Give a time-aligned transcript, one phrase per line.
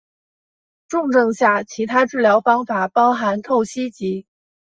[0.87, 4.25] 重症下其他治疗方法包含透析及。